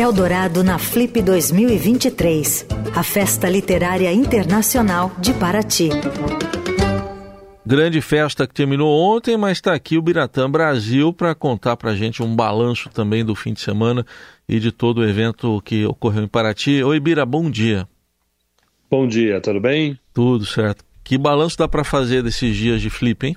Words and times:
Eldorado 0.00 0.64
na 0.64 0.78
Flip 0.78 1.20
2023, 1.20 2.66
a 2.96 3.02
festa 3.02 3.50
literária 3.50 4.10
internacional 4.10 5.12
de 5.18 5.34
Paraty. 5.34 5.90
Grande 7.66 8.00
festa 8.00 8.46
que 8.46 8.54
terminou 8.54 8.88
ontem, 8.98 9.36
mas 9.36 9.58
está 9.58 9.74
aqui 9.74 9.98
o 9.98 10.02
Biratã 10.02 10.50
Brasil 10.50 11.12
para 11.12 11.34
contar 11.34 11.76
para 11.76 11.90
a 11.90 11.94
gente 11.94 12.22
um 12.22 12.34
balanço 12.34 12.88
também 12.88 13.22
do 13.22 13.34
fim 13.34 13.52
de 13.52 13.60
semana 13.60 14.06
e 14.48 14.58
de 14.58 14.72
todo 14.72 15.02
o 15.02 15.04
evento 15.04 15.60
que 15.62 15.84
ocorreu 15.84 16.24
em 16.24 16.28
Paraty. 16.28 16.82
Oi, 16.82 16.98
Bira, 16.98 17.26
bom 17.26 17.50
dia. 17.50 17.86
Bom 18.90 19.06
dia, 19.06 19.38
tudo 19.38 19.60
bem? 19.60 20.00
Tudo 20.14 20.46
certo. 20.46 20.82
Que 21.04 21.18
balanço 21.18 21.58
dá 21.58 21.68
para 21.68 21.84
fazer 21.84 22.22
desses 22.22 22.56
dias 22.56 22.80
de 22.80 22.88
flip, 22.88 23.26
hein? 23.26 23.36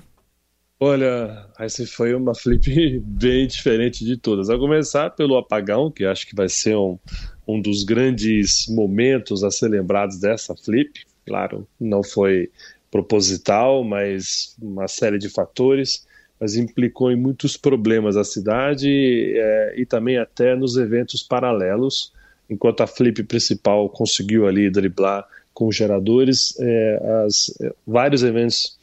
Olha, 0.80 1.46
essa 1.58 1.86
foi 1.86 2.14
uma 2.14 2.34
flip 2.34 3.00
bem 3.00 3.46
diferente 3.46 4.04
de 4.04 4.16
todas. 4.16 4.50
A 4.50 4.58
começar 4.58 5.10
pelo 5.10 5.36
apagão, 5.36 5.90
que 5.90 6.04
acho 6.04 6.26
que 6.26 6.34
vai 6.34 6.48
ser 6.48 6.76
um, 6.76 6.98
um 7.46 7.60
dos 7.60 7.84
grandes 7.84 8.66
momentos 8.68 9.44
a 9.44 9.50
ser 9.50 9.68
lembrados 9.68 10.18
dessa 10.18 10.54
flip. 10.56 11.04
Claro, 11.24 11.66
não 11.80 12.02
foi 12.02 12.50
proposital, 12.90 13.82
mas 13.82 14.56
uma 14.60 14.86
série 14.88 15.18
de 15.18 15.28
fatores, 15.28 16.06
mas 16.38 16.56
implicou 16.56 17.10
em 17.10 17.16
muitos 17.16 17.56
problemas 17.56 18.16
à 18.16 18.24
cidade 18.24 18.88
é, 19.36 19.74
e 19.76 19.86
também 19.86 20.18
até 20.18 20.54
nos 20.54 20.76
eventos 20.76 21.22
paralelos. 21.22 22.12
Enquanto 22.50 22.82
a 22.82 22.86
flip 22.86 23.22
principal 23.24 23.88
conseguiu 23.88 24.46
ali 24.46 24.68
driblar 24.68 25.26
com 25.52 25.70
geradores, 25.70 26.54
é, 26.60 27.24
as, 27.24 27.54
é, 27.60 27.72
vários 27.86 28.22
eventos 28.22 28.76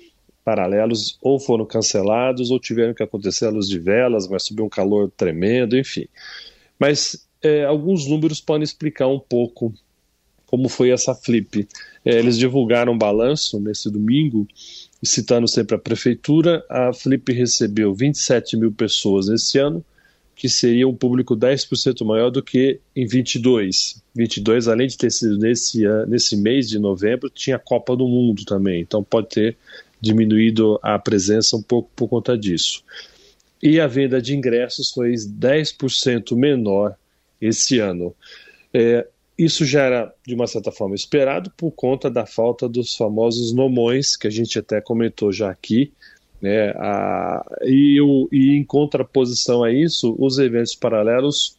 paralelos 0.43 1.17
ou 1.21 1.39
foram 1.39 1.65
cancelados 1.65 2.51
ou 2.51 2.59
tiveram 2.59 2.93
que 2.93 3.03
acontecer 3.03 3.45
à 3.45 3.49
luz 3.49 3.67
de 3.67 3.79
velas, 3.79 4.27
mas 4.27 4.43
sob 4.43 4.61
um 4.61 4.69
calor 4.69 5.11
tremendo, 5.15 5.77
enfim. 5.77 6.05
Mas 6.79 7.27
é, 7.41 7.63
alguns 7.65 8.07
números 8.07 8.41
podem 8.41 8.63
explicar 8.63 9.07
um 9.07 9.19
pouco 9.19 9.73
como 10.45 10.67
foi 10.67 10.89
essa 10.89 11.15
flip. 11.15 11.67
É, 12.03 12.19
eles 12.19 12.37
divulgaram 12.37 12.93
um 12.93 12.97
balanço 12.97 13.59
nesse 13.59 13.89
domingo, 13.89 14.45
citando 15.01 15.47
sempre 15.47 15.75
a 15.75 15.79
prefeitura, 15.79 16.63
a 16.69 16.91
flip 16.91 17.31
recebeu 17.31 17.93
27 17.93 18.57
mil 18.57 18.71
pessoas 18.71 19.29
esse 19.29 19.57
ano, 19.57 19.83
que 20.35 20.49
seria 20.49 20.87
um 20.87 20.95
público 20.95 21.37
10% 21.37 22.03
maior 22.05 22.29
do 22.29 22.43
que 22.43 22.79
em 22.95 23.05
22. 23.05 24.01
22, 24.13 24.67
além 24.67 24.87
de 24.87 24.97
ter 24.97 25.11
sido 25.11 25.37
nesse, 25.37 25.83
nesse 26.07 26.35
mês 26.35 26.67
de 26.67 26.79
novembro, 26.79 27.29
tinha 27.29 27.55
a 27.55 27.59
Copa 27.59 27.95
do 27.95 28.07
Mundo 28.07 28.43
também, 28.43 28.81
então 28.81 29.03
pode 29.03 29.29
ter 29.29 29.57
diminuído 30.01 30.79
a 30.81 30.97
presença 30.97 31.55
um 31.55 31.61
pouco 31.61 31.89
por 31.95 32.07
conta 32.07 32.37
disso. 32.37 32.83
E 33.61 33.79
a 33.79 33.87
venda 33.87 34.21
de 34.21 34.35
ingressos 34.35 34.89
foi 34.91 35.11
10% 35.11 36.35
menor 36.35 36.95
esse 37.39 37.79
ano. 37.79 38.15
É, 38.73 39.07
isso 39.37 39.65
já 39.65 39.83
era, 39.83 40.13
de 40.25 40.33
uma 40.33 40.47
certa 40.47 40.71
forma, 40.71 40.95
esperado 40.95 41.51
por 41.55 41.71
conta 41.71 42.09
da 42.09 42.25
falta 42.25 42.67
dos 42.67 42.95
famosos 42.95 43.53
nomões, 43.53 44.15
que 44.15 44.27
a 44.27 44.31
gente 44.31 44.57
até 44.57 44.81
comentou 44.81 45.31
já 45.31 45.49
aqui, 45.51 45.91
né? 46.41 46.71
A, 46.71 47.45
e, 47.63 48.01
o, 48.01 48.27
e 48.31 48.55
em 48.55 48.63
contraposição 48.63 49.63
a 49.63 49.71
isso, 49.71 50.15
os 50.17 50.39
eventos 50.39 50.75
paralelos 50.75 51.55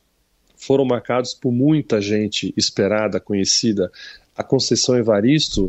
foram 0.57 0.85
marcados 0.85 1.35
por 1.35 1.53
muita 1.53 2.01
gente 2.01 2.53
esperada, 2.57 3.21
conhecida. 3.21 3.91
A 4.37 4.43
Conceição 4.43 4.97
Evaristo 4.97 5.67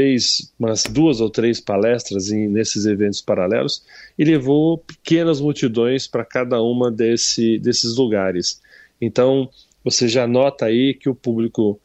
fez 0.00 0.50
umas 0.58 0.84
duas 0.84 1.20
ou 1.20 1.28
três 1.28 1.60
palestras 1.60 2.30
em, 2.30 2.48
nesses 2.48 2.86
eventos 2.86 3.20
paralelos 3.20 3.84
e 4.18 4.24
levou 4.24 4.78
pequenas 4.78 5.42
multidões 5.42 6.06
para 6.06 6.24
cada 6.24 6.62
uma 6.62 6.90
desse, 6.90 7.58
desses 7.58 7.96
lugares. 7.96 8.62
Então, 8.98 9.50
você 9.84 10.08
já 10.08 10.26
nota 10.26 10.64
aí 10.64 10.94
que 10.94 11.10
o 11.10 11.14
público 11.14 11.78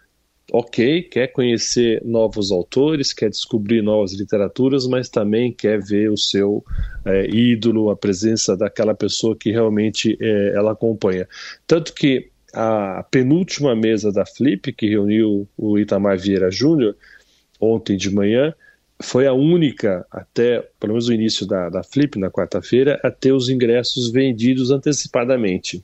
ok, 0.51 1.01
quer 1.03 1.27
conhecer 1.27 2.01
novos 2.05 2.51
autores, 2.51 3.11
quer 3.11 3.29
descobrir 3.29 3.81
novas 3.81 4.13
literaturas, 4.13 4.87
mas 4.87 5.09
também 5.09 5.51
quer 5.51 5.81
ver 5.81 6.09
o 6.09 6.17
seu 6.17 6.63
é, 7.03 7.27
ídolo, 7.27 7.89
a 7.89 7.97
presença 7.97 8.55
daquela 8.55 8.93
pessoa 8.93 9.35
que 9.35 9.51
realmente 9.51 10.17
é, 10.21 10.53
ela 10.55 10.71
acompanha. 10.71 11.27
Tanto 11.67 11.93
que 11.93 12.29
a 12.53 13.03
penúltima 13.11 13.75
mesa 13.75 14.11
da 14.11 14.25
Flip, 14.25 14.71
que 14.71 14.87
reuniu 14.87 15.45
o 15.57 15.77
Itamar 15.77 16.17
Vieira 16.17 16.49
Júnior, 16.49 16.95
ontem 17.65 17.97
de 17.97 18.09
manhã, 18.13 18.53
foi 19.01 19.27
a 19.27 19.33
única, 19.33 20.05
até 20.09 20.61
pelo 20.79 20.93
menos 20.93 21.07
o 21.07 21.13
início 21.13 21.45
da, 21.45 21.69
da 21.69 21.83
Flip, 21.83 22.17
na 22.17 22.31
quarta-feira, 22.31 22.99
a 23.03 23.11
ter 23.11 23.33
os 23.33 23.49
ingressos 23.49 24.09
vendidos 24.09 24.71
antecipadamente. 24.71 25.83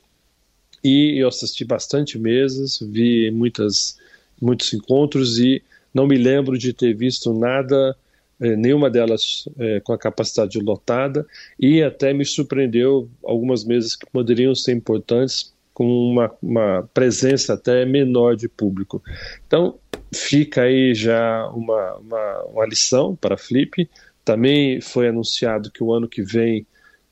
E 0.83 1.21
eu 1.21 1.27
assisti 1.27 1.65
bastante 1.65 2.17
mesas, 2.17 2.79
vi 2.81 3.29
muitas 3.31 3.97
muitos 4.41 4.73
encontros 4.73 5.37
e 5.37 5.61
não 5.93 6.07
me 6.07 6.17
lembro 6.17 6.57
de 6.57 6.73
ter 6.73 6.95
visto 6.95 7.31
nada, 7.33 7.95
eh, 8.39 8.55
nenhuma 8.55 8.89
delas 8.89 9.47
eh, 9.59 9.79
com 9.81 9.93
a 9.93 9.97
capacidade 9.97 10.59
lotada, 10.59 11.27
e 11.59 11.83
até 11.83 12.11
me 12.13 12.25
surpreendeu 12.25 13.07
algumas 13.23 13.63
mesas 13.63 13.95
que 13.95 14.09
poderiam 14.09 14.55
ser 14.55 14.71
importantes 14.71 15.53
com 15.73 15.85
uma, 15.85 16.31
uma 16.41 16.89
presença 16.93 17.53
até 17.53 17.85
menor 17.85 18.35
de 18.35 18.49
público. 18.49 19.03
Então, 19.45 19.77
fica 20.13 20.63
aí 20.63 20.93
já 20.93 21.47
uma, 21.49 21.97
uma, 21.97 22.43
uma 22.45 22.65
lição 22.65 23.15
para 23.15 23.35
a 23.35 23.37
Flip. 23.37 23.89
Também 24.23 24.81
foi 24.81 25.07
anunciado 25.07 25.71
que 25.71 25.83
o 25.83 25.93
ano 25.93 26.07
que 26.07 26.21
vem 26.21 26.65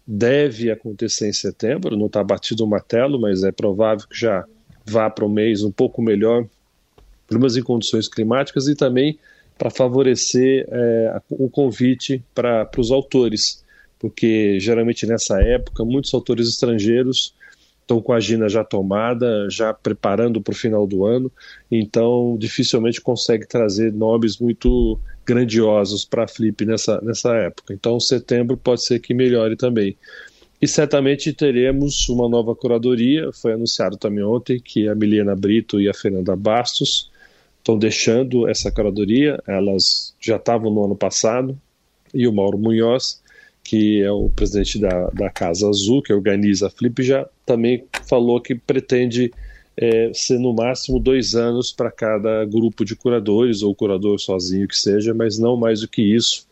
deve 0.05 0.71
acontecer 0.71 1.29
em 1.29 1.33
setembro, 1.33 1.95
não 1.95 2.07
está 2.07 2.23
batido 2.23 2.63
o 2.63 2.67
martelo, 2.67 3.19
mas 3.19 3.43
é 3.43 3.51
provável 3.51 4.07
que 4.07 4.19
já 4.19 4.43
vá 4.85 5.09
para 5.09 5.25
o 5.25 5.29
mês 5.29 5.63
um 5.63 5.71
pouco 5.71 6.01
melhor 6.01 6.45
problemas 7.27 7.55
em 7.55 7.61
condições 7.61 8.07
climáticas 8.07 8.67
e 8.67 8.75
também 8.75 9.19
para 9.55 9.69
favorecer 9.69 10.65
é, 10.67 11.21
o 11.29 11.49
convite 11.49 12.23
para 12.33 12.67
os 12.77 12.91
autores, 12.91 13.63
porque 13.99 14.59
geralmente 14.59 15.05
nessa 15.05 15.39
época 15.43 15.85
muitos 15.85 16.11
autores 16.13 16.47
estrangeiros 16.47 17.35
estão 17.89 18.00
com 18.00 18.13
a 18.13 18.17
agenda 18.17 18.47
já 18.47 18.63
tomada, 18.63 19.50
já 19.50 19.73
preparando 19.73 20.39
para 20.39 20.51
o 20.51 20.55
final 20.55 20.85
do 20.85 21.05
ano, 21.05 21.31
então 21.72 22.38
dificilmente 22.39 23.01
consegue 23.01 23.47
trazer 23.47 23.91
nomes 23.91 24.38
muito 24.38 25.00
grandiosos 25.25 26.05
para 26.05 26.25
a 26.25 26.27
Flip 26.27 26.63
nessa, 26.66 27.01
nessa 27.01 27.33
época. 27.35 27.73
Então 27.73 28.00
setembro 28.00 28.55
pode 28.55 28.85
ser 28.85 29.00
que 29.00 29.16
melhore 29.16 29.55
também. 29.55 29.97
E 30.61 30.67
certamente 30.67 31.33
teremos 31.33 32.07
uma 32.09 32.29
nova 32.29 32.55
curadoria, 32.55 33.31
foi 33.33 33.53
anunciado 33.53 33.97
também 33.97 34.23
ontem 34.23 34.59
que 34.59 34.88
a 34.88 34.94
Milena 34.94 35.35
Brito 35.35 35.81
e 35.81 35.89
a 35.89 35.94
Fernanda 35.94 36.35
Bastos 36.35 37.09
estão 37.57 37.77
deixando 37.77 38.47
essa 38.47 38.71
curadoria, 38.71 39.41
elas 39.47 40.13
já 40.19 40.35
estavam 40.35 40.71
no 40.71 40.85
ano 40.85 40.95
passado, 40.95 41.59
e 42.13 42.27
o 42.27 42.33
Mauro 42.33 42.57
Munhoz, 42.57 43.21
que 43.69 44.02
é 44.02 44.12
o 44.12 44.31
presidente 44.31 44.80
da, 44.80 45.12
da 45.12 45.30
Casa 45.30 45.69
Azul, 45.69 46.02
que 46.02 46.12
organiza 46.12 46.66
a 46.66 46.69
Flip, 46.72 47.03
já 47.03 47.30
também 47.46 47.84
falou 48.07 48.41
que 48.41 48.56
pretende 48.56 49.31
é, 49.78 50.12
ser 50.12 50.40
no 50.40 50.52
máximo 50.52 51.00
dois 51.00 51.35
anos 51.35 51.72
para 51.72 51.91
cada 51.91 52.44
grupo 52.46 52.84
de 52.84 52.96
curadores, 52.96 53.62
ou 53.62 53.75
curador 53.75 54.19
sozinho 54.19 54.68
que 54.68 54.75
seja, 54.75 55.13
mas 55.13 55.38
não 55.38 55.56
mais 55.56 55.81
do 55.81 55.88
que 55.88 56.02
isso. 56.02 56.47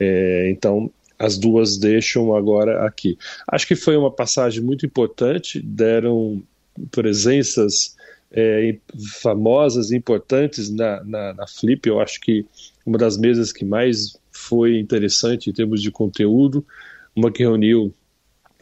É, 0.00 0.48
então, 0.50 0.90
as 1.18 1.36
duas 1.36 1.76
deixam 1.76 2.34
agora 2.34 2.86
aqui. 2.86 3.18
Acho 3.46 3.66
que 3.66 3.76
foi 3.76 3.94
uma 3.94 4.10
passagem 4.10 4.62
muito 4.62 4.86
importante, 4.86 5.60
deram 5.60 6.42
presenças 6.90 7.94
é, 8.34 8.76
famosas, 9.22 9.92
importantes 9.92 10.68
na, 10.68 11.02
na, 11.04 11.34
na, 11.34 11.46
Flip. 11.46 11.88
Eu 11.88 12.00
acho 12.00 12.20
que 12.20 12.44
uma 12.84 12.98
das 12.98 13.16
mesas 13.16 13.52
que 13.52 13.64
mais 13.64 14.18
foi 14.32 14.78
interessante 14.78 15.48
em 15.48 15.52
termos 15.52 15.80
de 15.80 15.92
conteúdo, 15.92 16.66
uma 17.14 17.30
que 17.30 17.44
reuniu 17.44 17.94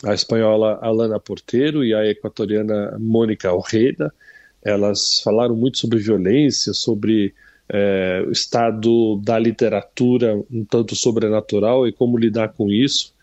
a 0.05 0.13
espanhola 0.13 0.79
Alana 0.83 1.19
Porteiro 1.19 1.83
e 1.83 1.95
a 1.95 2.05
equatoriana 2.07 2.99
Mônica 2.99 3.49
Alreida. 3.49 4.13
Elas 4.63 5.21
falaram 5.25 5.57
muito 5.57 5.79
sobre 5.79 5.99
violência, 5.99 6.75
sobre 6.75 7.35
é, 7.69 8.23
o 8.27 8.31
estado 8.31 9.17
da 9.25 9.39
literatura 9.39 10.37
um 10.51 10.65
tanto 10.65 10.95
sobrenatural 10.95 11.89
e 11.89 11.93
como 11.93 12.19
lidar 12.19 12.49
com 12.49 12.71
isso. 12.71 13.15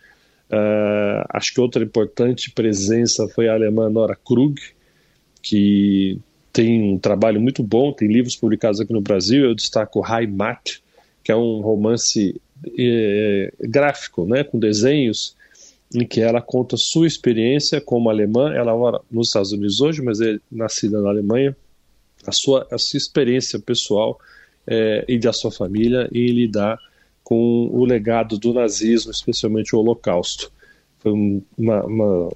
Uh, 0.52 1.22
acho 1.30 1.54
que 1.54 1.62
outra 1.62 1.84
importante 1.84 2.50
presença 2.50 3.28
foi 3.28 3.48
a 3.48 3.54
alemã 3.54 3.88
Nora 3.88 4.16
Krug, 4.16 4.60
que 5.44 6.20
tem 6.52 6.94
um 6.94 6.98
trabalho 6.98 7.40
muito 7.40 7.64
bom, 7.64 7.92
tem 7.92 8.08
livros 8.08 8.36
publicados 8.36 8.80
aqui 8.80 8.94
no 8.94 9.02
Brasil. 9.02 9.46
Eu 9.46 9.56
destaco 9.56 10.04
Heimat, 10.06 10.82
que 11.24 11.32
é 11.32 11.36
um 11.36 11.62
romance 11.62 12.40
é, 12.78 13.54
gráfico, 13.62 14.26
né, 14.26 14.44
com 14.44 14.60
desenhos, 14.60 15.36
em 15.94 16.06
que 16.06 16.22
ela 16.22 16.42
conta 16.42 16.78
sua 16.78 17.08
experiência 17.08 17.80
como 17.80 18.10
alemã. 18.10 18.54
Ela 18.54 18.76
mora 18.76 19.00
nos 19.10 19.28
Estados 19.28 19.52
Unidos 19.52 19.82
hoje, 19.82 20.02
mas 20.02 20.22
é 20.22 20.38
nascida 20.52 21.02
na 21.02 21.10
Alemanha. 21.10 21.56
A 22.26 22.32
sua, 22.32 22.68
a 22.72 22.78
sua 22.78 22.98
experiência 22.98 23.60
pessoal 23.60 24.20
é, 24.68 25.06
e 25.08 25.18
da 25.18 25.32
sua 25.32 25.52
família 25.52 26.10
em 26.12 26.28
lidar 26.28 26.78
com 27.24 27.70
o 27.72 27.86
legado 27.86 28.38
do 28.38 28.54
nazismo, 28.54 29.12
especialmente 29.12 29.76
o 29.76 29.80
Holocausto. 29.80 30.52
Foi 31.00 31.12
uma, 31.58 31.86
uma, 31.86 32.30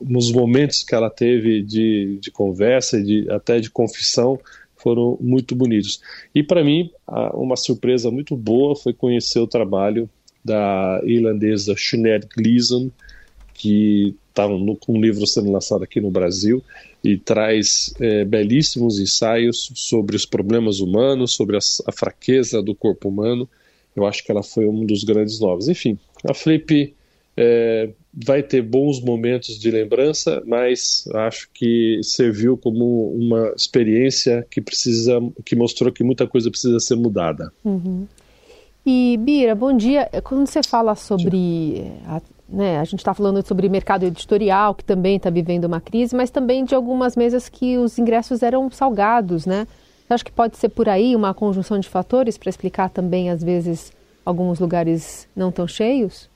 uns 0.00 0.30
momentos 0.30 0.82
que 0.84 0.94
ela 0.94 1.10
teve 1.10 1.62
de, 1.62 2.18
de 2.20 2.30
conversa 2.30 3.02
de, 3.02 3.26
até 3.30 3.58
de 3.60 3.70
confissão 3.70 4.38
foram 4.76 5.18
muito 5.20 5.54
bonitos. 5.54 6.00
E 6.34 6.42
para 6.42 6.64
mim, 6.64 6.90
uma 7.34 7.56
surpresa 7.56 8.10
muito 8.10 8.36
boa 8.36 8.74
foi 8.74 8.92
conhecer 8.92 9.38
o 9.38 9.46
trabalho 9.46 10.08
da 10.44 11.00
irlandesa 11.04 11.74
Sinead 11.76 12.26
Gleason, 12.34 12.90
que 13.54 14.14
está 14.28 14.46
com 14.46 14.94
um 14.94 15.00
livro 15.00 15.26
sendo 15.26 15.52
lançado 15.52 15.84
aqui 15.84 16.00
no 16.00 16.10
Brasil 16.10 16.62
e 17.04 17.16
traz 17.18 17.92
é, 18.00 18.24
belíssimos 18.24 18.98
ensaios 18.98 19.70
sobre 19.74 20.16
os 20.16 20.24
problemas 20.24 20.80
humanos, 20.80 21.34
sobre 21.34 21.56
a, 21.56 21.60
a, 21.86 21.92
fraqueza 21.92 22.62
do 22.62 22.74
corpo 22.74 23.08
humano. 23.08 23.48
Eu 23.94 24.06
acho 24.06 24.24
que 24.24 24.30
ela 24.30 24.42
foi 24.42 24.66
um 24.66 24.86
dos 24.86 25.04
grandes 25.04 25.40
nomes. 25.40 25.68
Enfim, 25.68 25.98
a 26.24 26.32
Flip 26.32 26.94
é, 27.36 27.90
vai 28.12 28.42
ter 28.42 28.62
bons 28.62 29.00
momentos 29.00 29.58
de 29.58 29.70
lembrança, 29.70 30.42
mas 30.46 31.08
acho 31.14 31.48
que 31.54 32.00
serviu 32.02 32.56
como 32.56 33.12
uma 33.12 33.52
experiência 33.56 34.46
que 34.50 34.60
precisa, 34.60 35.20
que 35.44 35.54
mostrou 35.54 35.92
que 35.92 36.02
muita 36.02 36.26
coisa 36.26 36.50
precisa 36.50 36.78
ser 36.80 36.96
mudada. 36.96 37.52
Uhum. 37.64 38.06
E 38.84 39.16
Bira, 39.18 39.54
bom 39.54 39.76
dia. 39.76 40.08
Quando 40.24 40.46
você 40.46 40.62
fala 40.62 40.94
sobre 40.94 41.92
a, 42.06 42.20
né, 42.48 42.78
a 42.78 42.84
gente 42.84 43.00
está 43.00 43.14
falando 43.14 43.46
sobre 43.46 43.68
mercado 43.68 44.04
editorial 44.04 44.74
que 44.74 44.84
também 44.84 45.16
está 45.16 45.30
vivendo 45.30 45.66
uma 45.66 45.80
crise, 45.80 46.16
mas 46.16 46.30
também 46.30 46.64
de 46.64 46.74
algumas 46.74 47.14
mesas 47.14 47.48
que 47.48 47.78
os 47.78 47.98
ingressos 47.98 48.42
eram 48.42 48.70
salgados, 48.70 49.46
né? 49.46 49.66
Você 50.06 50.14
acha 50.14 50.24
que 50.24 50.32
pode 50.32 50.56
ser 50.56 50.70
por 50.70 50.88
aí 50.88 51.14
uma 51.14 51.32
conjunção 51.32 51.78
de 51.78 51.88
fatores 51.88 52.36
para 52.36 52.50
explicar 52.50 52.90
também 52.90 53.30
às 53.30 53.44
vezes 53.44 53.92
alguns 54.24 54.58
lugares 54.58 55.28
não 55.36 55.52
tão 55.52 55.68
cheios? 55.68 56.28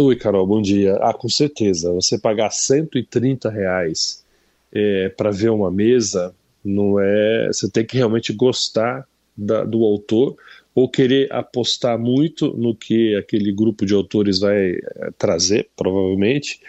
Oi, 0.00 0.14
Carol, 0.14 0.46
bom 0.46 0.62
dia. 0.62 0.94
Ah, 1.00 1.12
com 1.12 1.28
certeza. 1.28 1.92
Você 1.92 2.16
pagar 2.16 2.50
130 2.50 3.50
reais 3.50 4.24
é, 4.72 5.08
para 5.08 5.32
ver 5.32 5.50
uma 5.50 5.72
mesa, 5.72 6.32
não 6.64 7.00
é. 7.00 7.48
Você 7.48 7.68
tem 7.68 7.84
que 7.84 7.96
realmente 7.96 8.32
gostar 8.32 9.04
da, 9.36 9.64
do 9.64 9.82
autor 9.82 10.36
ou 10.72 10.88
querer 10.88 11.32
apostar 11.32 11.98
muito 11.98 12.56
no 12.56 12.76
que 12.76 13.16
aquele 13.16 13.50
grupo 13.50 13.84
de 13.84 13.92
autores 13.92 14.38
vai 14.38 14.74
é, 14.74 15.10
trazer, 15.18 15.68
provavelmente. 15.74 16.60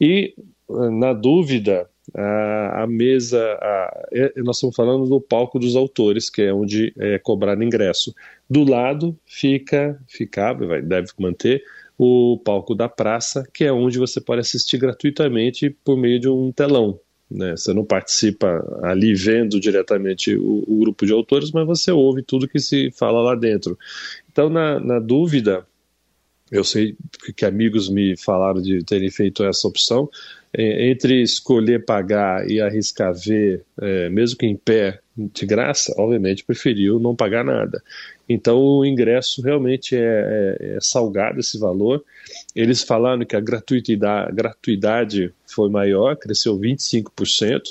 E, 0.00 0.34
na 0.66 1.12
dúvida, 1.12 1.86
a, 2.14 2.84
a 2.84 2.86
mesa. 2.86 3.38
A, 3.60 4.08
é, 4.12 4.32
nós 4.38 4.56
estamos 4.56 4.74
falando 4.74 5.06
do 5.06 5.20
palco 5.20 5.58
dos 5.58 5.76
autores, 5.76 6.30
que 6.30 6.40
é 6.40 6.54
onde 6.54 6.94
é 6.98 7.18
cobrado 7.18 7.62
ingresso. 7.62 8.14
Do 8.48 8.64
lado 8.64 9.14
fica, 9.26 10.00
ficava, 10.08 10.80
deve 10.80 11.08
manter 11.18 11.62
o 11.98 12.38
palco 12.44 12.76
da 12.76 12.88
praça, 12.88 13.44
que 13.52 13.64
é 13.64 13.72
onde 13.72 13.98
você 13.98 14.20
pode 14.20 14.40
assistir 14.40 14.78
gratuitamente 14.78 15.68
por 15.84 15.98
meio 15.98 16.20
de 16.20 16.28
um 16.28 16.52
telão. 16.52 17.00
Né? 17.28 17.56
Você 17.56 17.74
não 17.74 17.84
participa 17.84 18.64
ali 18.82 19.14
vendo 19.14 19.60
diretamente 19.60 20.34
o, 20.36 20.64
o, 20.66 20.78
grupo 20.78 21.04
de 21.04 21.12
autores, 21.12 21.50
mas 21.50 21.66
você 21.66 21.90
ouve 21.90 22.22
tudo 22.22 22.48
que 22.48 22.60
se 22.60 22.90
fala 22.92 23.20
lá 23.20 23.34
dentro. 23.34 23.76
Então, 24.30 24.48
na, 24.48 24.78
na 24.78 24.98
dúvida, 25.00 25.66
eu 26.50 26.64
sei 26.64 26.96
que 27.36 27.44
amigos 27.44 27.88
me 27.90 28.16
falaram 28.16 28.62
de 28.62 28.82
terem 28.84 29.10
feito 29.10 29.44
essa 29.44 29.66
opção, 29.68 30.08
é, 30.56 30.88
entre 30.88 31.20
escolher 31.20 31.84
pagar 31.84 32.48
e 32.48 32.60
arriscar 32.60 33.12
ver, 33.12 33.64
é, 33.80 34.08
mesmo 34.08 34.38
que 34.38 34.46
em 34.46 34.56
pé, 34.56 35.00
de 35.16 35.44
graça, 35.44 35.92
obviamente 35.98 36.44
preferiu 36.44 37.00
não 37.00 37.14
pagar 37.14 37.44
nada. 37.44 37.82
Então 38.28 38.60
o 38.60 38.84
ingresso 38.84 39.40
realmente 39.40 39.96
é, 39.96 40.56
é, 40.60 40.76
é 40.76 40.78
salgado 40.80 41.40
esse 41.40 41.58
valor. 41.58 42.04
Eles 42.54 42.82
falaram 42.82 43.24
que 43.24 43.34
a 43.34 43.40
gratuidade, 43.40 44.34
gratuidade 44.34 45.32
foi 45.46 45.70
maior, 45.70 46.16
cresceu 46.16 46.58
25%, 46.58 47.62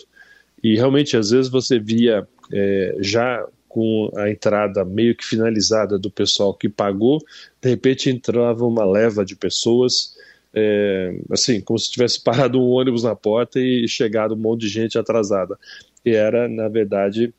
e 0.63 0.75
realmente 0.75 1.15
às 1.15 1.29
vezes 1.29 1.49
você 1.49 1.79
via 1.79 2.27
é, 2.51 2.95
já 2.99 3.45
com 3.69 4.11
a 4.15 4.29
entrada 4.29 4.83
meio 4.83 5.15
que 5.15 5.23
finalizada 5.23 5.99
do 5.99 6.09
pessoal 6.09 6.53
que 6.53 6.67
pagou, 6.67 7.19
de 7.61 7.69
repente 7.69 8.09
entrava 8.09 8.65
uma 8.65 8.83
leva 8.83 9.23
de 9.23 9.35
pessoas 9.35 10.17
é, 10.59 11.13
assim, 11.29 11.61
como 11.61 11.77
se 11.77 11.91
tivesse 11.91 12.19
parado 12.23 12.59
um 12.59 12.69
ônibus 12.69 13.03
na 13.03 13.15
porta 13.15 13.59
e 13.59 13.87
chegado 13.87 14.33
um 14.33 14.37
monte 14.37 14.61
de 14.61 14.69
gente 14.69 14.97
atrasada. 14.97 15.59
E 16.03 16.11
era, 16.11 16.47
na 16.47 16.67
verdade, 16.67 17.31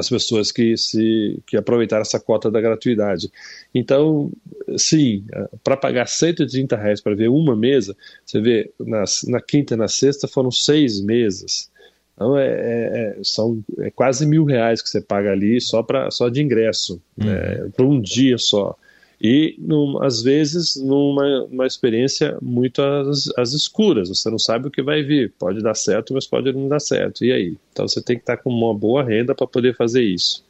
as 0.00 0.08
pessoas 0.08 0.50
que 0.50 0.76
se 0.76 1.40
que 1.46 1.56
aproveitaram 1.56 2.02
essa 2.02 2.18
cota 2.18 2.50
da 2.50 2.60
gratuidade. 2.60 3.30
Então, 3.74 4.32
sim, 4.76 5.24
para 5.62 5.76
pagar 5.76 6.08
130 6.08 6.76
reais 6.76 7.00
para 7.00 7.14
ver 7.14 7.28
uma 7.28 7.54
mesa, 7.54 7.96
você 8.24 8.40
vê 8.40 8.70
nas, 8.80 9.22
na 9.28 9.40
quinta 9.40 9.74
e 9.74 9.76
na 9.76 9.88
sexta 9.88 10.26
foram 10.26 10.50
seis 10.50 11.00
mesas. 11.00 11.70
Então 12.14 12.36
é, 12.36 12.46
é, 12.46 13.16
é 13.18 13.18
são 13.22 13.62
é 13.78 13.90
quase 13.90 14.26
mil 14.26 14.44
reais 14.44 14.82
que 14.82 14.88
você 14.88 15.00
paga 15.00 15.32
ali 15.32 15.60
só 15.60 15.82
para 15.82 16.10
só 16.10 16.28
de 16.28 16.42
ingresso, 16.42 17.00
uhum. 17.16 17.30
é, 17.30 17.68
para 17.74 17.86
um 17.86 18.00
dia 18.00 18.36
só 18.36 18.76
e 19.20 19.54
num, 19.58 20.02
às 20.02 20.22
vezes 20.22 20.76
numa 20.76 21.66
experiência 21.66 22.38
muito 22.40 22.80
às, 22.80 23.28
às, 23.36 23.52
escuras, 23.52 24.08
você 24.08 24.30
não 24.30 24.38
sabe 24.38 24.68
o 24.68 24.70
que 24.70 24.82
vai 24.82 25.02
vir, 25.02 25.32
pode 25.38 25.62
dar 25.62 25.74
certo, 25.74 26.14
mas 26.14 26.26
pode 26.26 26.50
não 26.52 26.68
dar 26.68 26.80
certo, 26.80 27.24
e 27.24 27.30
aí? 27.30 27.56
Então 27.72 27.86
você 27.86 28.02
tem 28.02 28.16
que 28.16 28.22
estar 28.22 28.38
com 28.38 28.50
uma 28.50 28.74
boa 28.74 29.04
renda 29.04 29.34
para 29.34 29.46
poder 29.46 29.76
fazer 29.76 30.02
isso. 30.02 30.42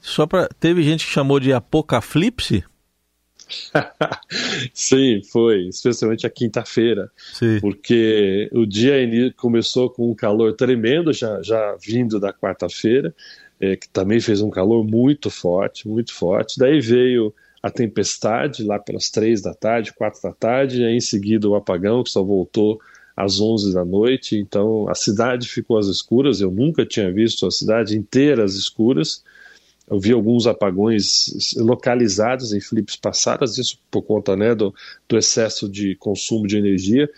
Só 0.00 0.26
para 0.26 0.48
teve 0.58 0.82
gente 0.82 1.06
que 1.06 1.12
chamou 1.12 1.38
de 1.38 1.52
apocalipse? 1.52 2.64
Sim, 4.74 5.22
foi, 5.22 5.68
especialmente 5.68 6.26
a 6.26 6.30
quinta-feira, 6.30 7.08
porque 7.60 8.50
o 8.52 8.66
dia 8.66 8.96
começou 9.36 9.88
com 9.88 10.10
um 10.10 10.14
calor 10.16 10.52
tremendo, 10.54 11.12
já, 11.12 11.40
já 11.42 11.76
vindo 11.80 12.18
da 12.18 12.32
quarta-feira, 12.32 13.14
é, 13.60 13.76
que 13.76 13.88
também 13.88 14.20
fez 14.20 14.40
um 14.40 14.50
calor 14.50 14.84
muito 14.84 15.30
forte, 15.30 15.86
muito 15.86 16.12
forte. 16.12 16.58
Daí 16.58 16.80
veio 16.80 17.32
a 17.66 17.70
tempestade 17.70 18.62
lá 18.62 18.78
pelas 18.78 19.10
três 19.10 19.42
da 19.42 19.52
tarde, 19.52 19.92
quatro 19.92 20.22
da 20.22 20.32
tarde, 20.32 20.82
e 20.82 20.84
aí 20.84 20.96
em 20.96 21.00
seguida 21.00 21.48
o 21.48 21.56
apagão 21.56 22.04
que 22.04 22.10
só 22.10 22.22
voltou 22.22 22.80
às 23.16 23.40
onze 23.40 23.74
da 23.74 23.84
noite. 23.84 24.36
Então 24.36 24.88
a 24.88 24.94
cidade 24.94 25.48
ficou 25.48 25.76
às 25.76 25.86
escuras. 25.86 26.40
Eu 26.40 26.50
nunca 26.50 26.86
tinha 26.86 27.12
visto 27.12 27.44
a 27.44 27.50
cidade 27.50 27.98
inteira 27.98 28.44
às 28.44 28.54
escuras. 28.54 29.24
Eu 29.90 29.98
vi 29.98 30.12
alguns 30.12 30.46
apagões 30.46 31.54
localizados 31.56 32.52
em 32.52 32.60
flips 32.60 32.96
passadas, 32.96 33.58
isso 33.58 33.78
por 33.90 34.02
conta 34.02 34.36
né, 34.36 34.54
do, 34.54 34.72
do 35.08 35.18
excesso 35.18 35.68
de 35.68 35.96
consumo 35.96 36.46
de 36.46 36.56
energia 36.56 37.10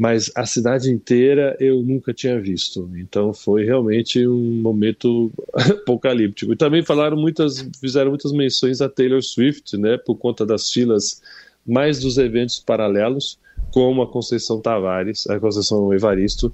mas 0.00 0.32
a 0.34 0.46
cidade 0.46 0.90
inteira 0.90 1.54
eu 1.60 1.82
nunca 1.82 2.14
tinha 2.14 2.40
visto. 2.40 2.90
Então 2.96 3.34
foi 3.34 3.66
realmente 3.66 4.26
um 4.26 4.62
momento 4.62 5.30
apocalíptico. 5.52 6.54
E 6.54 6.56
também 6.56 6.82
falaram 6.82 7.18
muitas, 7.18 7.68
fizeram 7.78 8.08
muitas 8.08 8.32
menções 8.32 8.80
a 8.80 8.88
Taylor 8.88 9.22
Swift, 9.22 9.76
né, 9.76 9.98
por 9.98 10.16
conta 10.16 10.46
das 10.46 10.72
filas 10.72 11.20
mais 11.66 12.00
dos 12.00 12.16
eventos 12.16 12.58
paralelos, 12.60 13.38
como 13.70 14.00
a 14.00 14.10
Conceição 14.10 14.58
Tavares, 14.58 15.28
a 15.28 15.38
Conceição 15.38 15.92
Evaristo, 15.92 16.50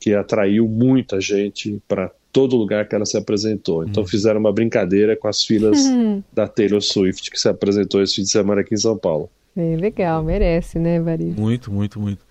que 0.00 0.14
atraiu 0.14 0.66
muita 0.66 1.20
gente 1.20 1.78
para 1.86 2.10
todo 2.32 2.56
lugar 2.56 2.88
que 2.88 2.94
ela 2.94 3.04
se 3.04 3.18
apresentou. 3.18 3.84
Então 3.84 4.04
hum. 4.04 4.06
fizeram 4.06 4.40
uma 4.40 4.54
brincadeira 4.54 5.14
com 5.14 5.28
as 5.28 5.44
filas 5.44 5.78
hum. 5.80 6.22
da 6.32 6.48
Taylor 6.48 6.80
Swift 6.80 7.30
que 7.30 7.38
se 7.38 7.46
apresentou 7.46 8.02
esse 8.02 8.14
fim 8.14 8.22
de 8.22 8.30
semana 8.30 8.62
aqui 8.62 8.72
em 8.72 8.78
São 8.78 8.96
Paulo. 8.96 9.28
Bem 9.54 9.76
legal, 9.76 10.22
merece, 10.22 10.78
né, 10.78 10.96
Evaristo? 10.96 11.38
Muito, 11.38 11.70
muito, 11.70 12.00
muito. 12.00 12.24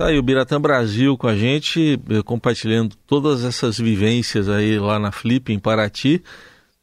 Tá 0.00 0.06
aí 0.06 0.18
o 0.18 0.22
Biratã 0.22 0.58
Brasil 0.58 1.14
com 1.18 1.26
a 1.26 1.36
gente, 1.36 2.00
eh, 2.08 2.22
compartilhando 2.24 2.96
todas 3.06 3.44
essas 3.44 3.78
vivências 3.78 4.48
aí 4.48 4.78
lá 4.78 4.98
na 4.98 5.12
Flip, 5.12 5.52
em 5.52 5.58
Paraty. 5.58 6.22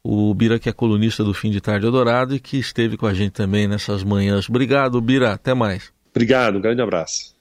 O 0.04 0.32
Bira, 0.32 0.56
que 0.56 0.68
é 0.68 0.72
colunista 0.72 1.24
do 1.24 1.34
Fim 1.34 1.50
de 1.50 1.60
Tarde 1.60 1.84
Eldorado 1.84 2.36
e 2.36 2.38
que 2.38 2.58
esteve 2.58 2.96
com 2.96 3.06
a 3.08 3.12
gente 3.12 3.32
também 3.32 3.66
nessas 3.66 4.04
manhãs. 4.04 4.48
Obrigado, 4.48 5.00
Bira. 5.00 5.32
Até 5.32 5.52
mais. 5.52 5.90
Obrigado, 6.14 6.58
um 6.58 6.60
grande 6.60 6.80
abraço. 6.80 7.34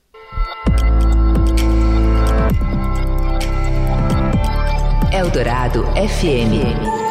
Eldorado 5.14 5.86
FM. 5.94 7.07